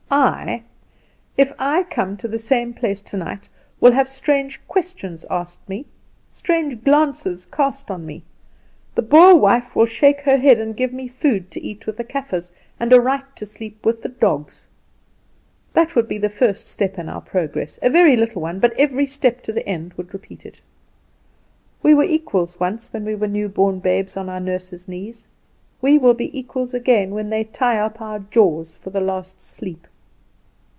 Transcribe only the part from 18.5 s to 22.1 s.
but every step to the end would repeat it. We were